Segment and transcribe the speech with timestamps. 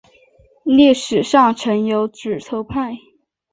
[0.63, 2.97] 历史上曾有指头派。